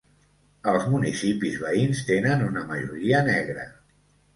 Els 0.71 0.87
municipis 0.93 1.61
veïns 1.67 2.03
tenen 2.11 2.45
una 2.49 2.67
majoria 2.75 3.25
negra. 3.33 3.73